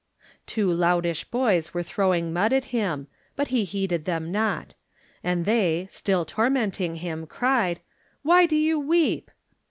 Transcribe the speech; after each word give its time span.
Two 0.47 0.67
loutish 0.73 1.25
boys 1.29 1.75
were 1.75 1.83
throwing 1.83 2.33
mud 2.33 2.53
at 2.53 2.65
him, 2.73 3.05
but 3.35 3.49
he 3.49 3.63
heeded 3.65 4.05
them 4.05 4.31
not; 4.31 4.73
and 5.23 5.45
they, 5.45 5.85
still 5.91 6.25
tormenting 6.25 6.95
him, 6.95 7.27
cried, 7.27 7.81
"Why 8.23 8.47
do 8.47 8.55
you 8.55 8.79
weep?" 8.79 9.29